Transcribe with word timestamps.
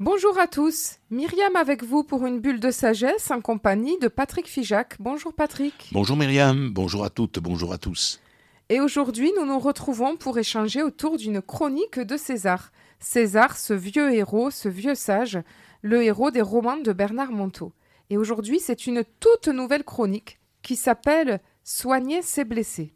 Bonjour 0.00 0.38
à 0.38 0.46
tous, 0.46 0.98
Myriam 1.10 1.56
avec 1.56 1.82
vous 1.82 2.04
pour 2.04 2.24
une 2.24 2.38
bulle 2.38 2.60
de 2.60 2.70
sagesse 2.70 3.32
en 3.32 3.40
compagnie 3.40 3.98
de 3.98 4.06
Patrick 4.06 4.46
Fijac. 4.46 4.94
Bonjour 5.00 5.32
Patrick. 5.32 5.88
Bonjour 5.90 6.16
Myriam, 6.16 6.70
bonjour 6.70 7.04
à 7.04 7.10
toutes, 7.10 7.40
bonjour 7.40 7.72
à 7.72 7.78
tous. 7.78 8.20
Et 8.68 8.80
aujourd'hui, 8.80 9.32
nous 9.36 9.44
nous 9.44 9.58
retrouvons 9.58 10.16
pour 10.16 10.38
échanger 10.38 10.84
autour 10.84 11.16
d'une 11.16 11.42
chronique 11.42 11.98
de 11.98 12.16
César. 12.16 12.70
César, 13.00 13.56
ce 13.56 13.74
vieux 13.74 14.14
héros, 14.14 14.52
ce 14.52 14.68
vieux 14.68 14.94
sage, 14.94 15.40
le 15.82 16.04
héros 16.04 16.30
des 16.30 16.42
romans 16.42 16.76
de 16.76 16.92
Bernard 16.92 17.32
Monteau. 17.32 17.72
Et 18.08 18.16
aujourd'hui, 18.16 18.60
c'est 18.60 18.86
une 18.86 19.02
toute 19.18 19.48
nouvelle 19.48 19.82
chronique 19.82 20.38
qui 20.62 20.76
s'appelle 20.76 21.40
Soigner 21.64 22.22
ses 22.22 22.44
blessés. 22.44 22.94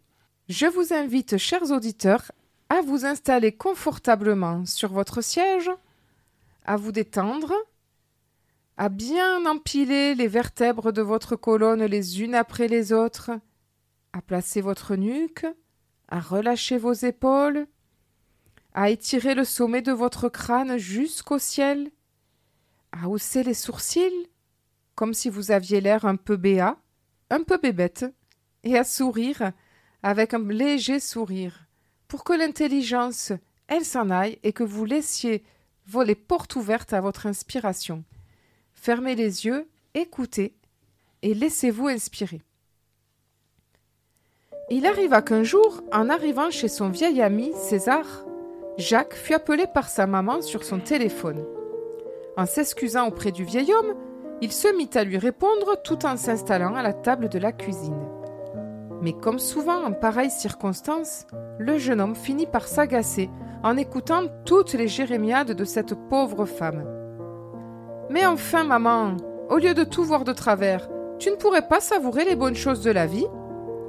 Je 0.49 0.67
vous 0.67 0.95
invite, 0.95 1.37
chers 1.37 1.73
auditeurs, 1.73 2.31
à 2.69 2.81
vous 2.81 3.05
installer 3.07 3.51
confortablement 3.51 4.65
sur 4.67 4.93
votre 4.93 5.21
siège 5.21 5.69
à 6.65 6.77
vous 6.77 6.93
détendre, 6.93 7.53
à 8.77 8.89
bien 8.89 9.47
empiler 9.47 10.15
les 10.15 10.29
vertèbres 10.29 10.93
de 10.93 11.03
votre 11.03 11.37
colonne 11.37 11.85
les 11.85 12.23
unes 12.23 12.35
après 12.35 12.69
les 12.69 12.93
autres, 12.93 13.31
à 14.13 14.23
placer 14.23 14.61
votre 14.61 14.97
nuque, 14.97 15.47
à 16.09 16.21
relâcher 16.21 16.79
vos 16.79 16.93
épaules, 16.93 17.67
à 18.75 18.91
étirer 18.91 19.35
le 19.35 19.45
sommet 19.45 19.83
de 19.83 19.93
votre 19.93 20.29
crâne 20.29 20.79
jusqu'au 20.79 21.39
ciel, 21.39 21.91
à 22.93 23.09
hausser 23.09 23.43
les 23.43 23.55
sourcils, 23.55 24.31
comme 24.95 25.15
si 25.15 25.29
vous 25.29 25.51
aviez 25.51 25.81
l'air 25.81 26.05
un 26.05 26.17
peu 26.17 26.37
béat, 26.37 26.79
un 27.31 27.43
peu 27.43 27.59
bébête, 27.59 28.07
et 28.65 28.79
à 28.79 28.85
sourire 28.85 29.53
avec 30.03 30.35
un 30.35 30.47
léger 30.47 31.01
sourire, 31.01 31.67
pour 32.09 32.25
que 32.25 32.33
l'intelligence, 32.33 33.33
elle 33.69 33.85
s'en 33.85 34.11
aille 34.11 34.39
et 34.43 34.53
que 34.53 34.65
vous 34.65 34.85
laissiez 34.85 35.45
les 36.05 36.15
portes 36.15 36.57
ouvertes 36.57 36.93
à 36.93 37.01
votre 37.01 37.27
inspiration. 37.27 38.05
Fermez 38.75 39.15
les 39.15 39.45
yeux, 39.45 39.69
écoutez 39.95 40.55
et 41.23 41.35
laissez-vous 41.35 41.89
inspirer. 41.89 42.41
Il 44.71 44.87
arriva 44.87 45.23
qu'un 45.23 45.43
jour, 45.43 45.83
en 45.93 46.09
arrivant 46.09 46.51
chez 46.51 46.69
son 46.69 46.89
vieil 46.89 47.21
ami 47.21 47.53
César, 47.55 48.25
Jacques 48.79 49.15
fut 49.15 49.35
appelé 49.35 49.67
par 49.73 49.89
sa 49.89 50.07
maman 50.07 50.41
sur 50.41 50.65
son 50.65 50.81
téléphone. 50.81 51.45
En 52.37 52.47
s'excusant 52.47 53.07
auprès 53.07 53.33
du 53.33 53.45
vieil 53.45 53.73
homme, 53.73 53.95
il 54.41 54.51
se 54.51 54.75
mit 54.75 54.91
à 54.95 55.05
lui 55.05 55.19
répondre 55.19 55.81
tout 55.85 56.07
en 56.07 56.17
s'installant 56.17 56.75
à 56.75 56.83
la 56.83 56.95
table 56.95 57.29
de 57.29 57.39
la 57.39 57.53
cuisine. 57.53 58.09
Mais 59.03 59.13
comme 59.13 59.39
souvent 59.39 59.85
en 59.85 59.93
pareilles 59.93 60.31
circonstances, 60.31 61.27
le 61.59 61.77
jeune 61.77 62.01
homme 62.01 62.15
finit 62.15 62.47
par 62.47 62.69
s'agacer 62.69 63.29
en 63.63 63.77
écoutant 63.77 64.23
toutes 64.45 64.73
les 64.73 64.89
jérémiades 64.89 65.53
de 65.53 65.65
cette 65.65 65.95
pauvre 66.09 66.47
femme. 66.47 66.85
Mais 68.09 68.25
enfin, 68.25 68.65
maman, 68.65 69.17
au 69.51 69.59
lieu 69.59 69.75
de 69.75 69.85
tout 69.85 70.05
voir 70.05 70.25
de 70.25 70.33
travers, 70.33 70.89
tu 71.19 71.31
ne 71.31 71.37
pourrais 71.37 71.67
pas 71.67 71.81
savourer 71.81 72.25
les 72.25 72.37
bonnes 72.37 72.55
choses 72.55 72.83
de 72.83 72.91
la 72.91 73.07
vie? 73.07 73.27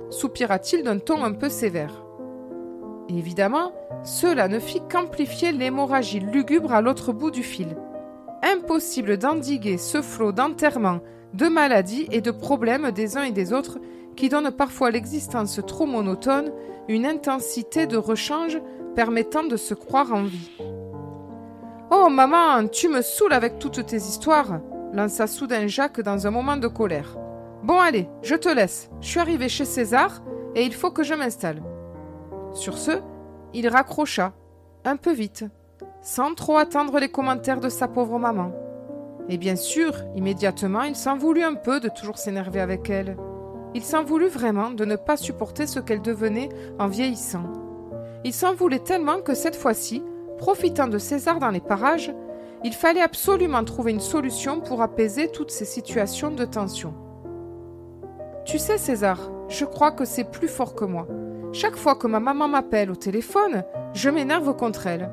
soupira-t-il 0.10 0.84
d'un 0.84 1.00
ton 1.00 1.24
un 1.24 1.34
peu 1.34 1.50
sévère. 1.50 2.06
Évidemment, 3.10 3.72
cela 4.04 4.48
ne 4.48 4.60
fit 4.60 4.82
qu'amplifier 4.90 5.52
l'hémorragie 5.52 6.20
lugubre 6.20 6.72
à 6.72 6.82
l'autre 6.82 7.12
bout 7.12 7.32
du 7.32 7.44
fil. 7.44 7.76
Impossible 8.44 9.18
d'endiguer 9.18 9.78
ce 9.78 10.02
flot 10.02 10.32
d'enterrements, 10.32 11.00
de 11.34 11.48
maladies 11.48 12.08
et 12.12 12.22
de 12.22 12.32
problèmes 12.32 12.92
des 12.92 13.18
uns 13.18 13.24
et 13.24 13.32
des 13.32 13.54
autres 13.54 13.80
qui 14.16 14.30
donnent 14.30 14.52
parfois 14.52 14.92
l'existence 14.92 15.60
trop 15.66 15.86
monotone 15.86 16.52
une 16.88 17.06
intensité 17.06 17.88
de 17.88 17.98
rechange 17.98 18.62
permettant 18.96 19.44
de 19.44 19.58
se 19.58 19.74
croire 19.74 20.14
en 20.14 20.24
vie. 20.24 20.52
Oh 21.92 22.10
maman, 22.10 22.68
tu 22.68 22.90
me 22.90 23.02
saoules 23.02 23.34
avec 23.34 23.60
toutes 23.60 23.86
tes 23.86 23.98
histoires 23.98 24.60
lança 24.94 25.26
soudain 25.26 25.66
Jacques 25.66 26.02
dans 26.02 26.28
un 26.28 26.32
moment 26.32 26.56
de 26.56 26.68
colère. 26.68 27.18
Bon 27.64 27.80
allez, 27.80 28.08
je 28.22 28.36
te 28.36 28.48
laisse, 28.48 28.92
je 29.02 29.08
suis 29.08 29.20
arrivé 29.20 29.50
chez 29.50 29.66
César 29.66 30.22
et 30.56 30.64
il 30.64 30.74
faut 30.74 30.92
que 30.92 31.04
je 31.04 31.16
m'installe. 31.16 31.64
Sur 32.54 32.78
ce, 32.78 32.92
il 33.54 33.68
raccrocha, 33.68 34.34
un 34.86 34.96
peu 34.96 35.12
vite, 35.12 35.46
sans 36.02 36.36
trop 36.36 36.58
attendre 36.58 37.00
les 37.00 37.10
commentaires 37.10 37.60
de 37.60 37.70
sa 37.70 37.88
pauvre 37.88 38.20
maman. 38.20 38.52
Et 39.30 39.38
bien 39.38 39.56
sûr, 39.56 39.94
immédiatement, 40.16 40.84
il 40.84 40.96
s'en 40.96 41.18
voulut 41.18 41.44
un 41.44 41.56
peu 41.56 41.80
de 41.80 41.90
toujours 41.90 42.18
s'énerver 42.18 42.60
avec 42.60 42.90
elle. 42.90 43.18
Il 43.76 43.84
s'en 43.84 44.04
voulut 44.04 44.28
vraiment 44.28 44.70
de 44.72 44.86
ne 44.86 44.96
pas 44.96 45.18
supporter 45.18 45.66
ce 45.66 45.80
qu'elle 45.80 46.02
devenait 46.02 46.50
en 46.80 46.88
vieillissant. 46.88 47.44
Il 48.24 48.34
s'en 48.34 48.54
voulait 48.54 48.80
tellement 48.80 49.20
que 49.20 49.34
cette 49.34 49.56
fois-ci, 49.56 50.04
profitant 50.38 50.88
de 50.88 50.98
César 50.98 51.40
dans 51.40 51.50
les 51.50 51.60
parages, 51.60 52.14
il 52.64 52.74
fallait 52.74 53.02
absolument 53.02 53.64
trouver 53.64 53.92
une 53.92 54.00
solution 54.00 54.62
pour 54.62 54.82
apaiser 54.82 55.30
toutes 55.30 55.52
ces 55.52 55.66
situations 55.66 56.32
de 56.32 56.46
tension. 56.46 56.94
Tu 58.46 58.60
sais, 58.60 58.78
César, 58.78 59.32
je 59.50 59.66
crois 59.66 59.92
que 59.92 60.06
c'est 60.06 60.30
plus 60.30 60.48
fort 60.48 60.76
que 60.76 60.86
moi. 60.86 61.08
Chaque 61.52 61.76
fois 61.76 61.96
que 61.96 62.08
ma 62.08 62.20
maman 62.20 62.48
m'appelle 62.48 62.92
au 62.92 62.96
téléphone, 62.96 63.64
je 63.94 64.10
m'énerve 64.10 64.56
contre 64.56 64.88
elle. 64.88 65.12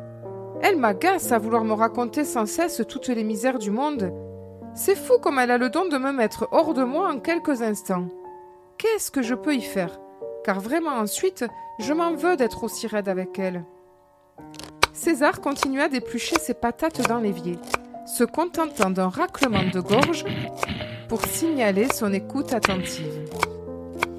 Elle 0.63 0.77
m'agace 0.77 1.33
à 1.33 1.39
vouloir 1.39 1.65
me 1.65 1.73
raconter 1.73 2.25
sans 2.25 2.47
cesse 2.47 2.83
toutes 2.89 3.09
les 3.09 3.25
misères 3.25 3.59
du 3.59 3.71
monde. 3.71 4.13
C'est 4.75 4.97
fou 4.97 5.19
comme 5.21 5.39
elle 5.39 5.51
a 5.51 5.59
le 5.59 5.71
don 5.71 5.89
de 5.89 5.99
me 5.99 6.13
mettre 6.13 6.49
hors 6.53 6.75
de 6.75 6.85
moi 6.85 7.11
en 7.11 7.19
quelques 7.19 7.63
instants. 7.63 8.07
Qu'est-ce 8.81 9.11
que 9.11 9.21
je 9.21 9.35
peux 9.35 9.55
y 9.55 9.61
faire? 9.61 10.01
Car 10.43 10.59
vraiment 10.59 10.97
ensuite, 10.97 11.45
je 11.81 11.93
m'en 11.93 12.15
veux 12.15 12.39
d'être 12.39 12.65
aussi 12.65 12.87
raide 12.87 13.11
avec 13.11 13.39
elle. 13.39 13.63
César 14.95 15.43
continua 15.43 15.91
d'éplucher 15.91 16.37
ses 16.39 16.55
patates 16.55 17.07
dans 17.07 17.19
l'évier, 17.19 17.59
se 18.07 18.25
contentant 18.25 18.89
d'un 18.89 19.11
raclement 19.11 19.65
de 19.71 19.81
gorge 19.81 20.25
pour 21.11 21.21
signaler 21.27 21.89
son 21.93 22.11
écoute 22.15 22.55
attentive. 22.55 23.29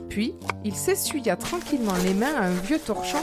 Puis, 0.09 0.35
il 0.63 0.75
s'essuya 0.75 1.37
tranquillement 1.37 1.97
les 2.03 2.13
mains 2.13 2.35
à 2.35 2.45
un 2.45 2.53
vieux 2.53 2.79
torchon 2.79 3.17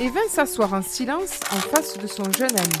et 0.00 0.08
vint 0.08 0.28
s'asseoir 0.28 0.74
en 0.74 0.82
silence 0.82 1.38
en 1.52 1.60
face 1.60 1.96
de 1.96 2.08
son 2.08 2.24
jeune 2.32 2.58
ami. 2.58 2.78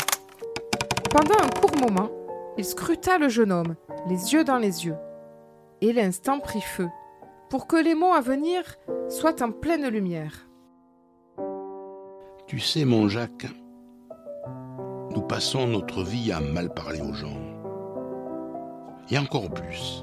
Pendant 1.08 1.38
un 1.40 1.60
court 1.60 1.76
moment, 1.78 2.10
il 2.58 2.64
scruta 2.64 3.18
le 3.18 3.28
jeune 3.28 3.52
homme, 3.52 3.76
les 4.08 4.32
yeux 4.32 4.42
dans 4.42 4.58
les 4.58 4.86
yeux. 4.86 4.96
Et 5.82 5.92
l'instant 5.92 6.40
prit 6.40 6.62
feu 6.62 6.88
pour 7.52 7.66
que 7.66 7.76
les 7.76 7.94
mots 7.94 8.14
à 8.14 8.22
venir 8.22 8.62
soient 9.10 9.42
en 9.42 9.52
pleine 9.52 9.86
lumière. 9.88 10.48
Tu 12.46 12.58
sais, 12.58 12.86
mon 12.86 13.08
Jacques, 13.08 13.46
nous 15.14 15.20
passons 15.20 15.66
notre 15.66 16.02
vie 16.02 16.32
à 16.32 16.40
mal 16.40 16.72
parler 16.72 17.02
aux 17.02 17.12
gens. 17.12 17.36
Et 19.10 19.18
encore 19.18 19.50
plus, 19.50 20.02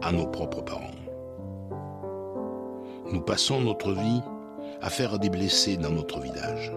à 0.00 0.12
nos 0.12 0.28
propres 0.28 0.62
parents. 0.62 0.94
Nous 3.10 3.20
passons 3.20 3.60
notre 3.60 3.90
vie 3.90 4.22
à 4.80 4.88
faire 4.88 5.18
des 5.18 5.28
blessés 5.28 5.76
dans 5.76 5.90
notre 5.90 6.20
village. 6.20 6.72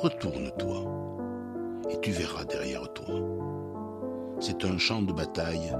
Retourne-toi 0.00 0.84
et 1.90 2.00
tu 2.00 2.12
verras 2.12 2.44
derrière 2.44 2.92
toi. 2.92 3.16
C'est 4.38 4.64
un 4.64 4.78
champ 4.78 5.02
de 5.02 5.12
bataille 5.12 5.74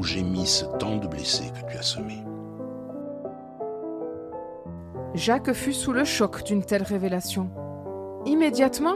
où 0.00 0.02
gémissent 0.02 0.66
tant 0.78 0.96
de 0.96 1.06
blessés 1.06 1.52
que 1.52 1.70
tu 1.70 1.76
as 1.76 1.82
semés. 1.82 2.24
Jacques 5.12 5.52
fut 5.52 5.74
sous 5.74 5.92
le 5.92 6.04
choc 6.04 6.42
d'une 6.44 6.64
telle 6.64 6.84
révélation. 6.84 7.50
Immédiatement, 8.24 8.94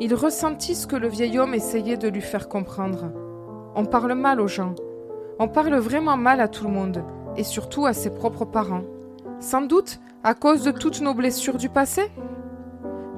il 0.00 0.14
ressentit 0.14 0.74
ce 0.74 0.86
que 0.86 0.96
le 0.96 1.08
vieil 1.08 1.38
homme 1.38 1.52
essayait 1.52 1.98
de 1.98 2.08
lui 2.08 2.22
faire 2.22 2.48
comprendre. 2.48 3.12
On 3.74 3.84
parle 3.84 4.14
mal 4.14 4.40
aux 4.40 4.48
gens. 4.48 4.74
On 5.38 5.48
parle 5.48 5.74
vraiment 5.76 6.16
mal 6.16 6.40
à 6.40 6.48
tout 6.48 6.64
le 6.64 6.72
monde, 6.72 7.04
et 7.36 7.44
surtout 7.44 7.84
à 7.84 7.92
ses 7.92 8.10
propres 8.10 8.46
parents. 8.46 8.84
Sans 9.40 9.60
doute 9.60 10.00
à 10.24 10.32
cause 10.32 10.62
de 10.62 10.70
toutes 10.70 11.02
nos 11.02 11.12
blessures 11.12 11.58
du 11.58 11.68
passé? 11.68 12.10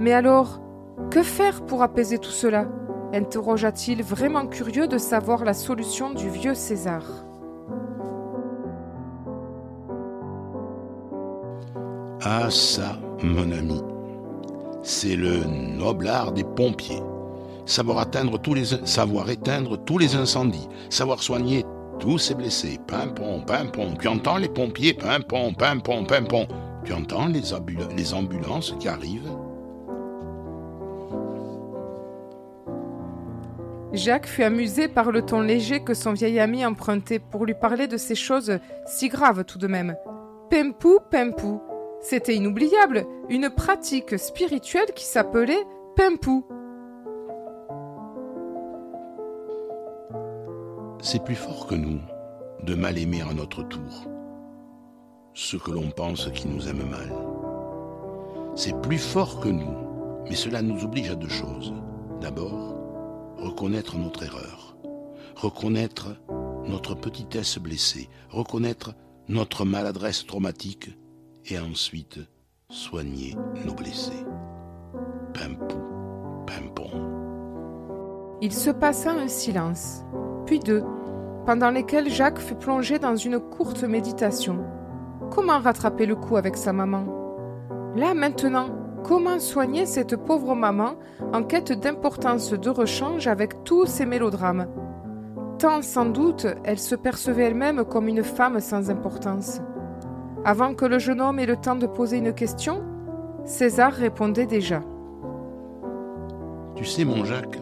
Mais 0.00 0.12
alors, 0.12 0.60
que 1.12 1.22
faire 1.22 1.65
pour 1.66 1.82
apaiser 1.82 2.19
tout 2.19 2.31
cela? 2.31 2.66
interrogea-t-il, 3.12 4.03
vraiment 4.03 4.47
curieux 4.47 4.88
de 4.88 4.98
savoir 4.98 5.45
la 5.45 5.54
solution 5.54 6.10
du 6.10 6.28
vieux 6.28 6.54
César. 6.54 7.28
Ah 12.22 12.50
ça, 12.50 12.98
mon 13.22 13.53
ami, 13.53 13.80
c'est 14.82 15.15
le 15.15 15.44
noble 15.44 16.09
art 16.09 16.32
des 16.32 16.42
pompiers. 16.42 17.03
Savoir 17.65 18.10
tous 18.42 18.54
les, 18.54 18.65
savoir 18.65 19.30
éteindre 19.30 19.76
tous 19.84 19.98
les 19.98 20.16
incendies, 20.16 20.68
savoir 20.91 21.22
soigner 21.22 21.65
tous 22.00 22.18
ces 22.18 22.34
blessés. 22.34 22.80
Pimpon, 22.88 23.42
pimpon. 23.47 23.94
Tu 24.00 24.09
entends 24.09 24.38
les 24.38 24.48
pompiers, 24.48 24.94
pimpon, 24.94 25.53
pimpon, 25.53 26.04
pimpon. 26.04 26.48
Tu 26.84 26.92
entends 26.92 27.26
les, 27.26 27.42
les 27.97 28.15
ambulances 28.15 28.74
qui 28.80 28.88
arrivent? 28.88 29.30
Jacques 33.92 34.26
fut 34.26 34.42
amusé 34.42 34.88
par 34.88 35.12
le 35.12 35.22
ton 35.22 35.41
léger 35.41 35.80
que 35.84 35.94
son 35.94 36.14
vieil 36.14 36.41
ami 36.41 36.66
empruntait 36.66 37.21
pour 37.21 37.47
lui 37.47 37.54
parler 37.54 37.86
de 37.86 37.97
ces 37.97 38.14
choses 38.14 38.59
si 38.86 39.09
graves 39.09 39.44
tout 39.44 39.59
de 39.59 39.66
même. 39.66 39.94
Pempou, 40.50 40.98
pempou. 41.10 41.60
C'était 42.00 42.36
inoubliable, 42.36 43.06
une 43.28 43.50
pratique 43.50 44.18
spirituelle 44.18 44.92
qui 44.95 45.04
s'appelait 45.04 45.65
Pempou. 45.97 46.45
c'est 51.00 51.24
plus 51.24 51.36
fort 51.36 51.66
que 51.66 51.74
nous 51.74 52.00
de 52.65 52.74
mal 52.74 52.98
aimer 52.98 53.22
à 53.22 53.33
notre 53.33 53.62
tour 53.62 54.04
ceux 55.33 55.59
que 55.59 55.71
l'on 55.71 55.91
pense 55.91 56.28
qui 56.33 56.48
nous 56.48 56.68
aiment 56.68 56.91
mal. 56.91 57.12
C'est 58.56 58.78
plus 58.83 58.98
fort 58.98 59.39
que 59.39 59.48
nous, 59.48 59.72
mais 60.28 60.34
cela 60.34 60.62
nous 60.62 60.83
oblige 60.83 61.10
à 61.10 61.15
deux 61.15 61.28
choses. 61.28 61.72
D'abord, 62.21 62.74
reconnaître 63.39 63.97
notre 63.97 64.24
erreur, 64.24 64.77
reconnaître 65.36 66.09
notre 66.66 66.97
petitesse 66.97 67.59
blessée, 67.59 68.09
reconnaître 68.30 68.95
notre 69.28 69.65
maladresse 69.65 70.27
traumatique 70.27 70.91
et 71.50 71.59
ensuite 71.59 72.18
soigner 72.71 73.34
nos 73.65 73.74
blessés. 73.74 74.27
Pimpou, 75.33 75.78
pimpon. 76.47 76.91
Il 78.41 78.53
se 78.53 78.71
passa 78.71 79.12
un 79.12 79.28
silence, 79.28 80.04
puis 80.47 80.59
deux, 80.59 80.84
pendant 81.47 81.71
lesquels 81.71 82.10
Jacques 82.10 82.41
fut 82.41 82.54
plongé 82.54 82.98
dans 82.98 83.16
une 83.16 83.39
courte 83.41 83.83
méditation. 83.84 84.65
Comment 85.30 85.59
rattraper 85.59 86.06
le 86.06 86.16
coup 86.16 86.36
avec 86.36 86.56
sa 86.56 86.72
maman? 86.72 87.06
Là 87.97 88.12
maintenant, 88.15 88.68
comment 89.03 89.39
soigner 89.39 89.86
cette 89.86 90.16
pauvre 90.16 90.54
maman 90.54 90.97
en 91.33 91.42
quête 91.42 91.72
d'importance 91.72 92.53
de 92.53 92.71
rechange 92.71 93.27
avec 93.27 93.65
tous 93.65 93.86
ces 93.86 94.04
mélodrames? 94.04 94.68
Tant 95.59 95.83
sans 95.83 96.06
doute 96.06 96.47
elle 96.65 96.78
se 96.78 96.95
percevait 96.95 97.45
elle-même 97.45 97.84
comme 97.84 98.09
une 98.09 98.22
femme 98.22 98.60
sans 98.60 98.91
importance. 98.91 99.60
Avant 100.48 100.74
que 100.74 100.86
le 100.86 100.98
jeune 100.98 101.21
homme 101.21 101.39
ait 101.39 101.45
le 101.45 101.59
temps 101.59 101.77
de 101.77 101.86
poser 101.86 102.16
une 102.16 102.33
question, 102.33 102.83
César 103.45 103.92
répondait 103.92 104.47
déjà. 104.47 104.80
Tu 106.74 106.86
sais, 106.86 107.04
mon 107.04 107.22
Jacques, 107.27 107.59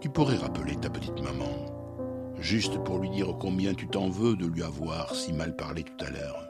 tu 0.00 0.08
pourrais 0.08 0.34
rappeler 0.34 0.74
ta 0.74 0.90
petite 0.90 1.22
maman, 1.22 1.54
juste 2.40 2.82
pour 2.82 2.98
lui 2.98 3.08
dire 3.08 3.28
combien 3.38 3.72
tu 3.72 3.86
t'en 3.86 4.08
veux 4.08 4.34
de 4.34 4.46
lui 4.46 4.64
avoir 4.64 5.14
si 5.14 5.32
mal 5.32 5.54
parlé 5.54 5.84
tout 5.84 6.04
à 6.04 6.10
l'heure. 6.10 6.44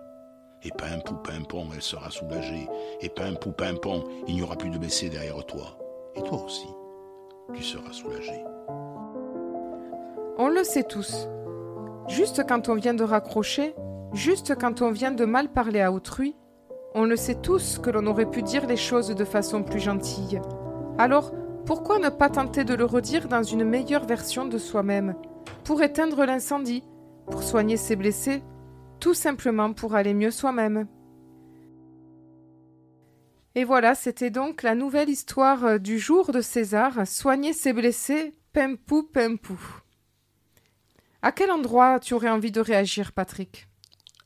Et 0.63 0.71
pimpou 0.71 1.17
pimpon, 1.17 1.67
elle 1.75 1.83
sera 1.83 2.11
soulagée. 2.11 2.67
Et 3.03 3.11
pimpou 3.11 3.53
pimpon, 3.53 4.05
il 4.27 4.37
n'y 4.37 4.43
aura 4.43 4.57
plus 4.57 4.71
de 4.71 4.79
blessés 4.79 5.11
derrière 5.11 5.45
toi. 5.45 5.77
Et 6.15 6.23
toi 6.23 6.43
aussi, 6.47 6.69
tu 7.53 7.63
seras 7.63 7.93
soulagé. 7.93 8.43
On 10.39 10.49
le 10.49 10.65
sait 10.65 10.85
tous. 10.85 11.29
Juste 12.09 12.43
quand 12.49 12.71
on 12.71 12.75
vient 12.75 12.95
de 12.95 13.05
raccrocher, 13.05 13.75
juste 14.13 14.55
quand 14.59 14.83
on 14.83 14.91
vient 14.91 15.13
de 15.13 15.25
mal 15.25 15.53
parler 15.53 15.81
à 15.81 15.93
autrui, 15.93 16.37
on 16.95 17.05
le 17.05 17.17
sait 17.17 17.41
tous 17.41 17.79
que 17.79 17.91
l'on 17.91 18.07
aurait 18.07 18.31
pu 18.31 18.43
dire 18.43 18.67
les 18.67 18.77
choses 18.77 19.09
de 19.09 19.25
façon 19.25 19.63
plus 19.63 19.81
gentille. 19.81 20.41
Alors, 20.99 21.33
pourquoi 21.65 21.99
ne 21.99 22.09
pas 22.09 22.29
tenter 22.29 22.65
de 22.65 22.75
le 22.75 22.85
redire 22.85 23.29
dans 23.29 23.43
une 23.43 23.65
meilleure 23.65 24.05
version 24.05 24.45
de 24.45 24.59
soi-même, 24.59 25.15
pour 25.65 25.83
éteindre 25.83 26.25
l'incendie, 26.25 26.85
pour 27.31 27.43
soigner 27.43 27.77
ses 27.77 27.97
blessés, 27.97 28.43
tout 29.01 29.15
simplement 29.15 29.73
pour 29.73 29.95
aller 29.95 30.13
mieux 30.13 30.31
soi-même? 30.31 30.87
Et 33.55 33.65
voilà, 33.65 33.95
c'était 33.95 34.31
donc 34.31 34.63
la 34.63 34.75
nouvelle 34.75 35.11
histoire 35.11 35.65
euh, 35.65 35.79
du 35.79 35.99
jour 35.99 36.33
de 36.33 36.41
César, 36.41 37.07
soigner 37.07 37.53
ses 37.53 37.75
blessés, 37.75 38.35
pimpou 38.53 39.03
pimpou. 39.03 39.61
À 41.21 41.33
quel 41.33 41.51
endroit 41.51 42.01
tu 42.01 42.15
aurais 42.15 42.31
envie 42.31 42.51
de 42.51 42.61
réagir, 42.61 43.13
Patrick? 43.13 43.69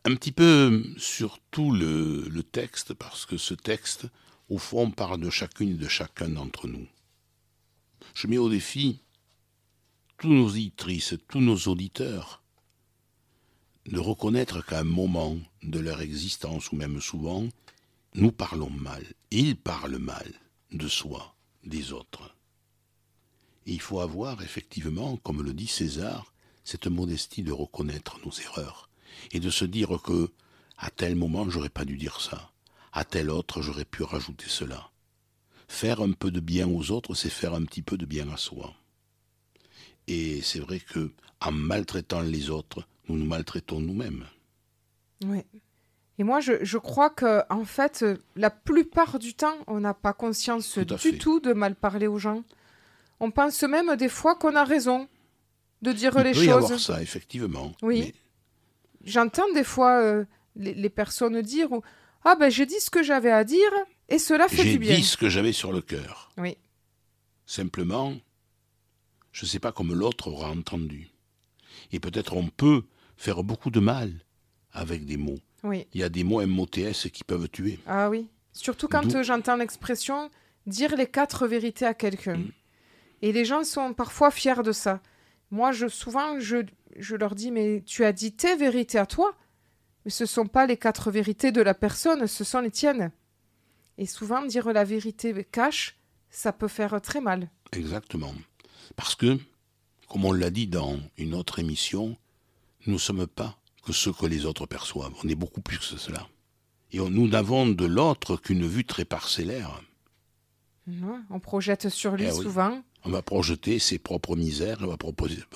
Un 0.08 0.14
petit 0.14 0.30
peu 0.30 0.84
sur 0.98 1.40
tout 1.50 1.72
le, 1.72 2.28
le 2.28 2.42
texte, 2.44 2.94
parce 2.94 3.26
que 3.26 3.36
ce 3.36 3.54
texte, 3.54 4.06
au 4.48 4.56
fond, 4.56 4.92
parle 4.92 5.18
de 5.18 5.30
chacune 5.30 5.70
et 5.70 5.74
de 5.74 5.88
chacun 5.88 6.28
d'entre 6.28 6.68
nous. 6.68 6.86
Je 8.14 8.28
mets 8.28 8.38
au 8.38 8.48
défi 8.48 9.00
tous 10.16 10.28
nos 10.28 10.46
auditrices, 10.46 11.14
tous 11.26 11.40
nos 11.40 11.56
auditeurs, 11.56 12.44
de 13.86 13.98
reconnaître 13.98 14.64
qu'à 14.64 14.78
un 14.78 14.84
moment 14.84 15.38
de 15.64 15.80
leur 15.80 16.00
existence, 16.00 16.70
ou 16.70 16.76
même 16.76 17.00
souvent, 17.00 17.48
nous 18.14 18.30
parlons 18.30 18.70
mal, 18.70 19.04
ils 19.32 19.56
parlent 19.56 19.98
mal 19.98 20.32
de 20.70 20.86
soi, 20.86 21.34
des 21.64 21.92
autres. 21.92 22.36
Et 23.66 23.72
il 23.72 23.80
faut 23.80 23.98
avoir 23.98 24.40
effectivement, 24.40 25.16
comme 25.16 25.42
le 25.42 25.52
dit 25.52 25.66
César, 25.66 26.32
cette 26.62 26.86
modestie 26.86 27.42
de 27.42 27.50
reconnaître 27.50 28.20
nos 28.24 28.30
erreurs 28.30 28.88
et 29.32 29.40
de 29.40 29.50
se 29.50 29.64
dire 29.64 30.00
que 30.02 30.30
à 30.78 30.90
tel 30.90 31.16
moment 31.16 31.48
j'aurais 31.48 31.68
pas 31.68 31.84
dû 31.84 31.96
dire 31.96 32.20
ça, 32.20 32.50
à 32.92 33.04
tel 33.04 33.30
autre 33.30 33.62
j'aurais 33.62 33.84
pu 33.84 34.02
rajouter 34.02 34.46
cela. 34.48 34.90
Faire 35.68 36.00
un 36.00 36.12
peu 36.12 36.30
de 36.30 36.40
bien 36.40 36.68
aux 36.68 36.90
autres, 36.92 37.14
c'est 37.14 37.30
faire 37.30 37.54
un 37.54 37.64
petit 37.64 37.82
peu 37.82 37.96
de 37.96 38.06
bien 38.06 38.28
à 38.30 38.36
soi. 38.36 38.74
Et 40.06 40.40
c'est 40.42 40.60
vrai 40.60 40.78
que 40.80 41.12
en 41.40 41.52
maltraitant 41.52 42.20
les 42.20 42.50
autres, 42.50 42.86
nous 43.08 43.16
nous 43.16 43.26
maltraitons 43.26 43.80
nous-mêmes. 43.80 44.24
Oui. 45.24 45.42
Et 46.18 46.24
moi, 46.24 46.40
je, 46.40 46.52
je, 46.64 46.78
crois 46.78 47.10
que, 47.10 47.42
en 47.50 47.64
fait, 47.64 48.04
la 48.36 48.50
plupart 48.50 49.18
du 49.18 49.34
temps, 49.34 49.56
on 49.66 49.80
n'a 49.80 49.92
pas 49.92 50.12
conscience 50.14 50.72
Tout 50.72 50.84
du 50.84 50.96
fait. 50.98 51.18
tout 51.18 51.40
de 51.40 51.52
mal 51.52 51.74
parler 51.74 52.06
aux 52.06 52.18
gens. 52.18 52.42
On 53.20 53.30
pense 53.30 53.62
même 53.64 53.96
des 53.96 54.08
fois 54.08 54.34
qu'on 54.34 54.56
a 54.56 54.64
raison 54.64 55.08
de 55.82 55.92
dire 55.92 56.12
Il 56.16 56.24
les 56.24 56.32
peut 56.32 56.44
y 56.44 56.46
choses. 56.46 56.64
avoir 56.64 56.80
ça, 56.80 57.02
effectivement. 57.02 57.72
Oui. 57.82 58.00
Mais 58.00 58.14
J'entends 59.06 59.50
des 59.54 59.64
fois 59.64 60.00
euh, 60.02 60.24
les, 60.56 60.74
les 60.74 60.90
personnes 60.90 61.40
dire 61.40 61.68
Ah 62.24 62.36
ben 62.36 62.50
j'ai 62.50 62.66
dit 62.66 62.78
ce 62.80 62.90
que 62.90 63.02
j'avais 63.02 63.30
à 63.30 63.44
dire 63.44 63.70
et 64.08 64.18
cela 64.18 64.48
fait 64.48 64.62
J'ai 64.64 64.72
du 64.72 64.78
bien. 64.78 64.96
dit 64.96 65.02
ce 65.02 65.16
que 65.16 65.28
j'avais 65.28 65.52
sur 65.52 65.72
le 65.72 65.80
cœur. 65.80 66.30
Oui. 66.36 66.56
Simplement, 67.46 68.14
je 69.32 69.44
ne 69.44 69.48
sais 69.48 69.58
pas 69.60 69.72
comme 69.72 69.94
l'autre 69.94 70.28
aura 70.28 70.50
entendu. 70.50 71.08
Et 71.92 72.00
peut-être 72.00 72.36
on 72.36 72.48
peut 72.48 72.82
faire 73.16 73.42
beaucoup 73.44 73.70
de 73.70 73.80
mal 73.80 74.12
avec 74.72 75.04
des 75.04 75.16
mots. 75.16 75.38
Oui. 75.62 75.86
Il 75.94 76.00
y 76.00 76.04
a 76.04 76.08
des 76.08 76.24
mots 76.24 76.44
MOTS 76.44 77.10
qui 77.12 77.24
peuvent 77.24 77.48
tuer. 77.48 77.78
Ah 77.86 78.10
oui. 78.10 78.28
Surtout 78.52 78.88
quand 78.88 79.22
j'entends 79.22 79.56
l'expression 79.56 80.30
dire 80.66 80.96
les 80.96 81.06
quatre 81.06 81.46
vérités 81.46 81.86
à 81.86 81.94
quelqu'un. 81.94 82.38
Mm. 82.38 82.50
Et 83.22 83.32
les 83.32 83.44
gens 83.44 83.64
sont 83.64 83.94
parfois 83.94 84.30
fiers 84.30 84.62
de 84.62 84.72
ça. 84.72 85.00
Moi, 85.50 85.72
je, 85.72 85.86
souvent, 85.88 86.38
je, 86.40 86.58
je 86.96 87.16
leur 87.16 87.34
dis 87.34 87.50
Mais 87.50 87.82
tu 87.86 88.04
as 88.04 88.12
dit 88.12 88.32
tes 88.32 88.56
vérités 88.56 88.98
à 88.98 89.06
toi, 89.06 89.34
mais 90.04 90.10
ce 90.10 90.24
ne 90.24 90.28
sont 90.28 90.46
pas 90.46 90.66
les 90.66 90.76
quatre 90.76 91.10
vérités 91.10 91.52
de 91.52 91.60
la 91.62 91.74
personne, 91.74 92.26
ce 92.26 92.44
sont 92.44 92.60
les 92.60 92.70
tiennes. 92.70 93.10
Et 93.98 94.06
souvent, 94.06 94.44
dire 94.44 94.72
la 94.72 94.84
vérité 94.84 95.44
cache, 95.50 95.96
ça 96.30 96.52
peut 96.52 96.68
faire 96.68 97.00
très 97.00 97.20
mal. 97.20 97.48
Exactement. 97.72 98.34
Parce 98.94 99.14
que, 99.14 99.38
comme 100.08 100.24
on 100.24 100.32
l'a 100.32 100.50
dit 100.50 100.66
dans 100.66 100.98
une 101.16 101.34
autre 101.34 101.58
émission, 101.58 102.16
nous 102.86 102.94
ne 102.94 102.98
sommes 102.98 103.26
pas 103.26 103.56
que 103.84 103.92
ce 103.92 104.10
que 104.10 104.26
les 104.26 104.44
autres 104.44 104.66
perçoivent. 104.66 105.14
On 105.24 105.28
est 105.28 105.34
beaucoup 105.34 105.60
plus 105.60 105.78
que 105.78 105.84
cela. 105.84 106.26
Et 106.92 107.00
on- 107.00 107.08
nous 107.10 107.26
n'avons 107.28 107.66
de 107.68 107.84
l'autre 107.86 108.36
qu'une 108.36 108.66
vue 108.66 108.84
très 108.84 109.04
parcellaire. 109.04 109.80
Non, 110.86 111.20
On 111.30 111.40
projette 111.40 111.88
sur 111.88 112.14
lui 112.16 112.26
Eh 112.28 112.32
oui. 112.32 112.42
souvent. 112.42 112.82
On 113.06 113.10
va 113.10 113.22
projeter 113.22 113.78
ses 113.78 113.98
propres 113.98 114.34
misères, 114.34 114.78
on 114.82 114.88
va 114.88 114.96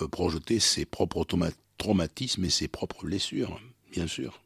euh, 0.02 0.08
projeter 0.08 0.60
ses 0.60 0.84
propres 0.84 1.24
trauma- 1.24 1.50
traumatismes 1.78 2.44
et 2.44 2.50
ses 2.50 2.68
propres 2.68 3.04
blessures, 3.04 3.60
bien 3.90 4.06
sûr. 4.06 4.40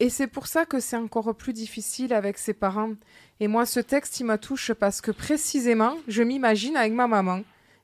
Et 0.00 0.10
c'est 0.10 0.26
pour 0.26 0.48
ça 0.48 0.66
que 0.66 0.80
c'est 0.80 0.96
encore 0.96 1.32
plus 1.36 1.52
difficile 1.52 2.12
avec 2.12 2.36
ses 2.38 2.52
parents. 2.52 2.94
Et 3.38 3.46
moi, 3.46 3.66
ce 3.66 3.78
texte, 3.78 4.18
il 4.18 4.24
me 4.26 4.36
touche 4.36 4.72
parce 4.72 5.00
que 5.00 5.12
précisément, 5.12 5.94
je 6.08 6.24
m'imagine 6.24 6.76
avec 6.76 6.92
ma 6.92 7.06
maman 7.06 7.42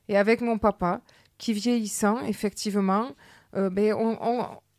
et 0.09 0.17
avec 0.17 0.41
mon 0.41 0.57
papa, 0.57 0.99
qui 1.37 1.53
vieillissant, 1.53 2.19
effectivement, 2.25 3.07
euh, 3.55 3.69
ben, 3.69 3.93
ont, 3.93 4.17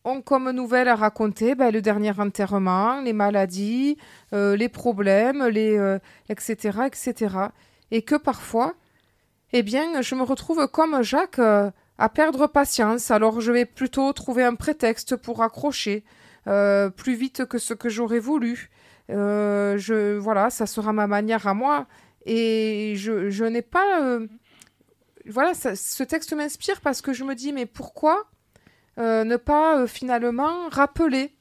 ont- 0.05 0.21
comme 0.21 0.51
nouvelle 0.51 0.89
à 0.89 0.97
raconter 0.97 1.55
ben, 1.55 1.71
le 1.73 1.81
dernier 1.81 2.13
enterrement, 2.21 3.01
les 3.01 3.15
maladies, 3.15 3.97
euh, 4.35 4.55
les 4.55 4.69
problèmes, 4.69 5.47
les, 5.47 5.79
euh, 5.79 5.99
etc., 6.29 6.81
etc. 6.87 7.37
Et 7.91 8.03
que 8.03 8.17
parfois, 8.17 8.75
eh 9.53 9.63
bien, 9.63 10.01
je 10.01 10.15
me 10.15 10.23
retrouve 10.23 10.67
comme 10.69 11.03
Jacques 11.03 11.39
euh, 11.39 11.71
à 11.99 12.09
perdre 12.09 12.47
patience. 12.47 13.11
Alors, 13.11 13.41
je 13.41 13.53
vais 13.53 13.67
plutôt 13.67 14.13
trouver 14.15 14.45
un 14.45 14.55
prétexte 14.55 15.17
pour 15.17 15.43
accrocher 15.43 16.05
euh, 16.47 16.89
plus 16.89 17.15
vite 17.15 17.45
que 17.45 17.59
ce 17.59 17.75
que 17.75 17.91
j'aurais 17.91 18.19
voulu. 18.19 18.71
Euh, 19.11 19.77
je, 19.77 20.17
voilà, 20.17 20.49
ça 20.49 20.67
sera 20.67 20.93
ma 20.95 21.07
manière 21.07 21.47
à 21.47 21.55
moi. 21.55 21.87
Et 22.25 22.95
je, 22.97 23.45
n'ai 23.45 23.63
pas. 23.63 24.19
voilà, 25.27 25.53
ce 25.55 26.03
texte 26.03 26.33
m'inspire 26.33 26.81
parce 26.81 27.03
que 27.03 27.13
je 27.13 27.25
me 27.25 27.35
dis, 27.35 27.53
mais 27.53 27.67
pourquoi 27.67 28.25
ne 28.97 29.37
pas 29.37 29.87
finalement 29.87 30.69
rappeler 30.71 31.37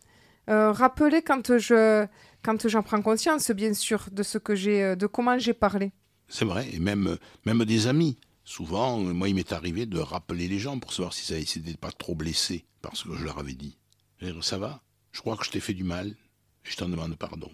Rappeler 0.48 1.22
quand 1.22 1.58
je. 1.58 2.06
Quand 2.44 2.68
j'en 2.68 2.82
prends 2.82 3.04
conscience, 3.04 3.52
bien 3.52 3.76
sûr, 3.76 4.06
de 4.12 4.24
ce 4.24 4.40
que 4.40 4.56
j'ai, 4.56 4.96
de 4.96 5.06
comment 5.06 5.38
j'ai 5.38 5.54
parlé. 5.54 5.92
C'est 6.32 6.46
vrai, 6.46 6.74
et 6.74 6.80
même, 6.80 7.18
même 7.46 7.66
des 7.66 7.88
amis. 7.88 8.18
Souvent, 8.46 9.00
euh, 9.06 9.14
moi, 9.14 9.28
il 9.28 9.36
m'est 9.36 9.52
arrivé 9.52 9.86
de 9.86 10.00
rappeler 10.00 10.48
les 10.48 10.60
gens 10.60 10.80
pour 10.80 10.94
savoir 10.94 11.14
si 11.14 11.26
ça 11.26 11.36
n'était 11.36 11.76
pas 11.78 11.92
trop 11.92 12.16
blessé 12.16 12.66
par 12.82 12.96
ce 12.96 13.04
que 13.04 13.16
je 13.18 13.26
leur 13.26 13.38
avais 13.38 13.54
dit. 13.54 13.78
Dire, 14.22 14.42
ça 14.42 14.58
va 14.58 14.82
Je 15.12 15.20
crois 15.20 15.36
que 15.36 15.44
je 15.44 15.52
t'ai 15.52 15.60
fait 15.60 15.74
du 15.74 15.84
mal. 15.84 16.16
Je 16.64 16.78
t'en 16.78 16.88
demande 16.88 17.18
pardon. 17.18 17.52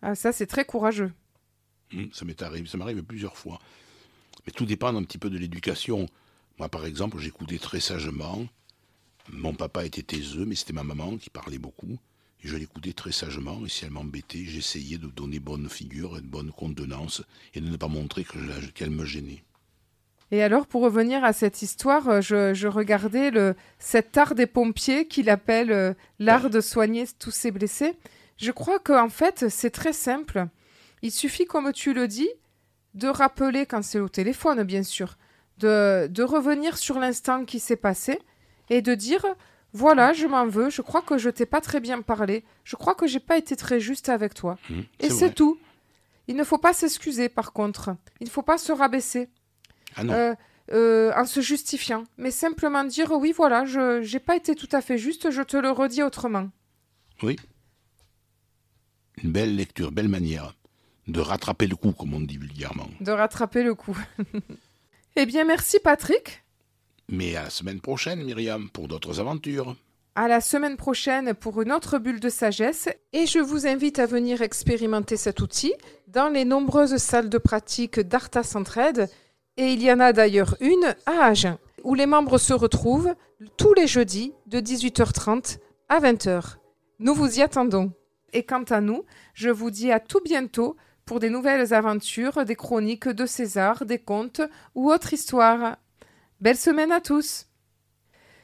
Ah, 0.00 0.14
ça, 0.14 0.30
c'est 0.32 0.46
très 0.46 0.64
courageux. 0.64 1.12
Hum, 1.92 2.08
Ça 2.12 2.24
m'est 2.24 2.40
arrivé, 2.40 2.68
ça 2.68 2.78
m'arrive 2.78 3.02
plusieurs 3.02 3.36
fois. 3.36 3.58
Mais 4.46 4.52
tout 4.52 4.64
dépend 4.64 4.94
un 4.94 5.02
petit 5.02 5.18
peu 5.18 5.28
de 5.28 5.38
l'éducation 5.38 6.06
Moi, 6.58 6.68
par 6.68 6.86
exemple, 6.86 7.18
j'écoutais 7.18 7.58
très 7.58 7.80
sagement. 7.80 8.46
Mon 9.28 9.54
papa 9.54 9.84
était 9.84 10.02
taiseux, 10.04 10.44
mais 10.44 10.54
c'était 10.54 10.72
ma 10.72 10.84
maman 10.84 11.16
qui 11.16 11.30
parlait 11.30 11.58
beaucoup. 11.58 11.98
Et 12.44 12.48
je 12.48 12.56
l'écoutais 12.56 12.92
très 12.92 13.12
sagement, 13.12 13.64
et 13.64 13.68
si 13.68 13.84
elle 13.84 13.90
m'embêtait, 13.90 14.44
j'essayais 14.44 14.98
de 14.98 15.06
donner 15.06 15.38
bonne 15.38 15.68
figure 15.68 16.18
et 16.18 16.20
de 16.20 16.26
bonne 16.26 16.50
contenance, 16.50 17.22
et 17.54 17.60
de 17.60 17.68
ne 17.68 17.76
pas 17.76 17.88
montrer 17.88 18.26
qu'elle 18.74 18.90
me 18.90 19.04
gênait. 19.04 19.44
Et 20.32 20.42
alors, 20.42 20.66
pour 20.66 20.82
revenir 20.82 21.24
à 21.24 21.34
cette 21.34 21.60
histoire, 21.60 22.08
euh, 22.08 22.20
je, 22.22 22.66
regardais 22.66 23.30
le, 23.30 23.54
cet 23.78 24.16
art 24.16 24.34
des 24.34 24.46
pompiers 24.46 25.06
qu'il 25.06 25.28
appelle 25.28 25.70
euh, 25.70 25.92
l'art 26.18 26.48
de 26.48 26.62
soigner 26.62 27.04
tous 27.18 27.30
ses 27.30 27.50
blessés. 27.50 27.94
Je 28.38 28.50
crois 28.50 28.78
qu'en 28.78 29.10
fait, 29.10 29.50
c'est 29.50 29.70
très 29.70 29.92
simple. 29.92 30.46
Il 31.02 31.12
suffit, 31.12 31.44
comme 31.44 31.70
tu 31.72 31.92
le 31.92 32.08
dis, 32.08 32.30
de 32.94 33.08
rappeler, 33.08 33.66
quand 33.66 33.82
c'est 33.82 34.00
au 34.00 34.08
téléphone, 34.08 34.62
bien 34.62 34.82
sûr, 34.82 35.18
de, 35.58 36.06
de 36.06 36.22
revenir 36.22 36.78
sur 36.78 36.98
l'instant 36.98 37.44
qui 37.44 37.60
s'est 37.60 37.76
passé 37.76 38.18
et 38.70 38.80
de 38.80 38.94
dire 38.94 39.26
voilà, 39.72 40.12
je 40.12 40.26
m'en 40.26 40.46
veux, 40.46 40.70
je 40.70 40.82
crois 40.82 41.02
que 41.02 41.18
je 41.18 41.30
t'ai 41.30 41.46
pas 41.46 41.60
très 41.60 41.80
bien 41.80 42.02
parlé, 42.02 42.44
je 42.64 42.76
crois 42.76 42.94
que 42.94 43.06
j'ai 43.06 43.20
pas 43.20 43.38
été 43.38 43.56
très 43.56 43.80
juste 43.80 44.08
avec 44.08 44.34
toi. 44.34 44.58
Mmh, 44.68 44.80
et 45.00 45.10
c'est 45.10 45.34
tout. 45.34 45.58
Il 46.28 46.36
ne 46.36 46.44
faut 46.44 46.58
pas 46.58 46.72
s'excuser, 46.72 47.28
par 47.28 47.52
contre. 47.52 47.96
Il 48.20 48.26
ne 48.26 48.30
faut 48.30 48.42
pas 48.42 48.58
se 48.58 48.72
rabaisser. 48.72 49.28
Ah 49.96 50.02
euh, 50.02 50.34
euh, 50.72 51.12
en 51.16 51.26
se 51.26 51.40
justifiant, 51.40 52.04
mais 52.16 52.30
simplement 52.30 52.84
dire 52.84 53.10
oui, 53.12 53.32
voilà, 53.36 53.64
je 53.64 54.10
n'ai 54.10 54.20
pas 54.20 54.36
été 54.36 54.54
tout 54.54 54.68
à 54.72 54.80
fait 54.80 54.96
juste, 54.96 55.30
je 55.30 55.42
te 55.42 55.56
le 55.56 55.70
redis 55.70 56.02
autrement. 56.02 56.48
Oui. 57.22 57.36
Une 59.22 59.32
belle 59.32 59.54
lecture, 59.54 59.92
belle 59.92 60.08
manière 60.08 60.54
de 61.08 61.20
rattraper 61.20 61.66
le 61.66 61.76
coup, 61.76 61.92
comme 61.92 62.14
on 62.14 62.20
dit 62.20 62.36
vulgairement. 62.36 62.88
De 63.00 63.10
rattraper 63.10 63.62
le 63.62 63.74
coup. 63.74 63.98
eh 65.16 65.26
bien, 65.26 65.44
merci 65.44 65.78
Patrick. 65.80 66.42
Mais 67.08 67.36
à 67.36 67.44
la 67.44 67.50
semaine 67.50 67.80
prochaine, 67.80 68.24
Myriam, 68.24 68.70
pour 68.70 68.88
d'autres 68.88 69.20
aventures. 69.20 69.76
À 70.14 70.28
la 70.28 70.40
semaine 70.40 70.76
prochaine 70.76 71.32
pour 71.32 71.62
une 71.62 71.72
autre 71.72 71.98
bulle 71.98 72.20
de 72.20 72.28
sagesse 72.28 72.88
et 73.14 73.26
je 73.26 73.38
vous 73.38 73.66
invite 73.66 73.98
à 73.98 74.04
venir 74.04 74.42
expérimenter 74.42 75.16
cet 75.16 75.40
outil 75.40 75.72
dans 76.06 76.28
les 76.28 76.44
nombreuses 76.44 76.98
salles 76.98 77.30
de 77.30 77.38
pratique 77.38 77.98
d'Arta 77.98 78.42
Centraide 78.42 79.08
et 79.56 79.72
il 79.72 79.82
y 79.82 79.90
en 79.90 80.00
a 80.00 80.12
d'ailleurs 80.12 80.56
une 80.60 80.94
à 81.06 81.24
Agen, 81.24 81.58
où 81.82 81.94
les 81.94 82.06
membres 82.06 82.38
se 82.38 82.52
retrouvent 82.52 83.14
tous 83.56 83.72
les 83.74 83.86
jeudis 83.86 84.32
de 84.46 84.60
18h30 84.60 85.58
à 85.88 86.00
20h. 86.00 86.56
Nous 86.98 87.14
vous 87.14 87.38
y 87.38 87.42
attendons. 87.42 87.92
Et 88.32 88.44
quant 88.44 88.64
à 88.64 88.80
nous, 88.80 89.04
je 89.34 89.50
vous 89.50 89.70
dis 89.70 89.92
à 89.92 90.00
tout 90.00 90.20
bientôt 90.24 90.76
pour 91.04 91.20
des 91.20 91.30
nouvelles 91.30 91.74
aventures, 91.74 92.44
des 92.44 92.54
chroniques 92.54 93.08
de 93.08 93.26
César, 93.26 93.84
des 93.84 93.98
contes 93.98 94.40
ou 94.74 94.90
autres 94.90 95.12
histoires. 95.12 95.76
Belle 96.42 96.56
semaine 96.56 96.90
à 96.90 97.00
tous. 97.00 97.46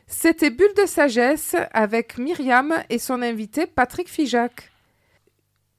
C'était 0.07 0.51
Bulle 0.51 0.73
de 0.77 0.87
sagesse 0.87 1.57
avec 1.73 2.17
Myriam 2.17 2.73
et 2.91 3.01
son 3.01 3.23
invité 3.23 3.67
Patrick 3.67 4.09
Fijac. 4.09 4.71